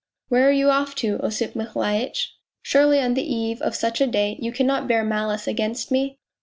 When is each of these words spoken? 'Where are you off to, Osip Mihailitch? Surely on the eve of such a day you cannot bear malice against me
'Where 0.29 0.47
are 0.47 0.51
you 0.51 0.71
off 0.71 0.95
to, 0.95 1.23
Osip 1.23 1.53
Mihailitch? 1.53 2.33
Surely 2.63 2.99
on 2.99 3.13
the 3.13 3.21
eve 3.21 3.61
of 3.61 3.75
such 3.75 4.01
a 4.01 4.07
day 4.07 4.35
you 4.41 4.51
cannot 4.51 4.87
bear 4.87 5.03
malice 5.03 5.45
against 5.47 5.91
me 5.91 6.17